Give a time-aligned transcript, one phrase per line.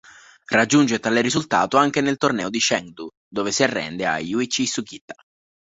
[0.47, 5.13] Raggiunge tale risultato anche nel torneo di Chengdu, dove si arrende a Yūichi Sugita.